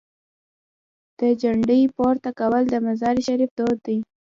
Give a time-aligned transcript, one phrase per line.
[1.19, 3.97] د جنډې پورته کول د مزار شریف دود دی.